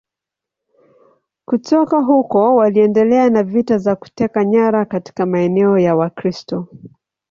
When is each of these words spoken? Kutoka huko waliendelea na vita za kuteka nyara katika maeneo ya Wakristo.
Kutoka 1.45 1.99
huko 2.01 2.55
waliendelea 2.55 3.29
na 3.29 3.43
vita 3.43 3.77
za 3.77 3.95
kuteka 3.95 4.45
nyara 4.45 4.85
katika 4.85 5.25
maeneo 5.25 5.77
ya 5.79 5.95
Wakristo. 5.95 6.67